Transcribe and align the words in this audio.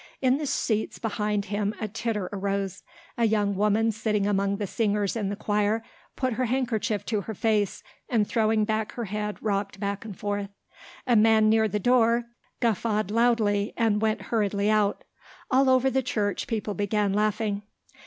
In 0.19 0.39
the 0.39 0.47
seats 0.47 0.97
behind 0.97 1.45
him 1.45 1.75
a 1.79 1.87
titter 1.87 2.27
arose. 2.33 2.81
A 3.19 3.25
young 3.25 3.55
woman 3.55 3.91
sitting 3.91 4.25
among 4.25 4.57
the 4.57 4.65
singers 4.65 5.15
in 5.15 5.29
the 5.29 5.35
choir 5.35 5.83
put 6.15 6.33
her 6.33 6.45
handkerchief 6.45 7.05
to 7.05 7.21
her 7.21 7.35
face 7.35 7.83
and 8.09 8.25
throwing 8.27 8.65
back 8.65 8.93
her 8.93 9.05
head 9.05 9.37
rocked 9.43 9.79
back 9.79 10.03
and 10.03 10.17
forth. 10.17 10.49
A 11.05 11.15
man 11.15 11.49
near 11.49 11.67
the 11.67 11.77
door 11.77 12.23
guffawed 12.61 13.11
loudly 13.11 13.73
and 13.77 14.01
went 14.01 14.21
hurriedly 14.33 14.71
out. 14.71 15.03
All 15.51 15.69
over 15.69 15.91
the 15.91 16.01
church 16.01 16.47
people 16.47 16.73
began 16.73 17.13
laughing. 17.13 17.61